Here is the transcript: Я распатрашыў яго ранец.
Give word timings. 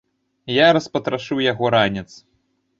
Я 0.55 0.69
распатрашыў 0.77 1.45
яго 1.51 1.65
ранец. 1.79 2.09